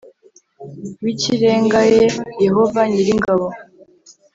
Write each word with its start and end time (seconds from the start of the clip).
W 1.03 1.05
ikirengae 1.13 1.99
yehova 2.43 2.79
nyir 2.89 3.07
ingabo 3.15 3.47